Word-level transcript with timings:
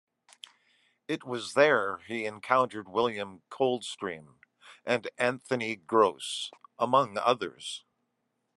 It 1.07 1.25
was 1.25 1.53
there 1.53 1.99
he 2.07 2.25
encountered 2.25 2.89
William 2.89 3.43
Coldstream 3.51 4.39
and 4.83 5.07
Anthony 5.19 5.75
Gross, 5.75 6.49
among 6.79 7.19
others. 7.19 7.85